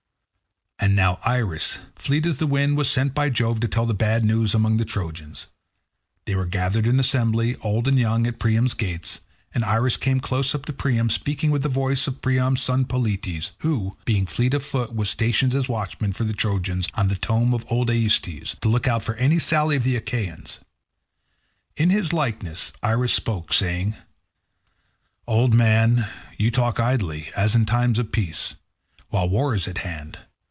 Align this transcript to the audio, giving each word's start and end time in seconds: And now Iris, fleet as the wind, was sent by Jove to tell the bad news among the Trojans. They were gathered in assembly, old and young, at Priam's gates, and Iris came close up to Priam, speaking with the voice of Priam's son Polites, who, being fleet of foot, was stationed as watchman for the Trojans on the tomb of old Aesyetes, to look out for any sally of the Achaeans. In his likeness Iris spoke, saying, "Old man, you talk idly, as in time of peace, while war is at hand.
And 0.83 0.95
now 0.95 1.19
Iris, 1.23 1.77
fleet 1.95 2.25
as 2.25 2.37
the 2.37 2.47
wind, 2.47 2.75
was 2.75 2.89
sent 2.89 3.13
by 3.13 3.29
Jove 3.29 3.59
to 3.59 3.67
tell 3.67 3.85
the 3.85 3.93
bad 3.93 4.25
news 4.25 4.55
among 4.55 4.77
the 4.77 4.83
Trojans. 4.83 5.45
They 6.25 6.33
were 6.33 6.47
gathered 6.47 6.87
in 6.87 6.99
assembly, 6.99 7.55
old 7.61 7.87
and 7.87 7.99
young, 7.99 8.25
at 8.25 8.39
Priam's 8.39 8.73
gates, 8.73 9.19
and 9.53 9.63
Iris 9.63 9.95
came 9.95 10.19
close 10.19 10.55
up 10.55 10.65
to 10.65 10.73
Priam, 10.73 11.11
speaking 11.11 11.51
with 11.51 11.61
the 11.61 11.69
voice 11.69 12.07
of 12.07 12.19
Priam's 12.23 12.63
son 12.63 12.85
Polites, 12.85 13.51
who, 13.59 13.95
being 14.05 14.25
fleet 14.25 14.55
of 14.55 14.65
foot, 14.65 14.95
was 14.95 15.07
stationed 15.07 15.53
as 15.53 15.69
watchman 15.69 16.13
for 16.13 16.23
the 16.23 16.33
Trojans 16.33 16.87
on 16.95 17.09
the 17.09 17.15
tomb 17.15 17.53
of 17.53 17.63
old 17.71 17.91
Aesyetes, 17.91 18.55
to 18.61 18.67
look 18.67 18.87
out 18.87 19.03
for 19.03 19.13
any 19.17 19.37
sally 19.37 19.75
of 19.75 19.83
the 19.83 19.95
Achaeans. 19.95 20.61
In 21.77 21.91
his 21.91 22.11
likeness 22.11 22.73
Iris 22.81 23.13
spoke, 23.13 23.53
saying, 23.53 23.93
"Old 25.27 25.53
man, 25.53 26.07
you 26.39 26.49
talk 26.49 26.79
idly, 26.79 27.29
as 27.35 27.53
in 27.55 27.67
time 27.67 27.93
of 27.99 28.11
peace, 28.11 28.55
while 29.09 29.29
war 29.29 29.53
is 29.53 29.67
at 29.67 29.77
hand. 29.77 30.17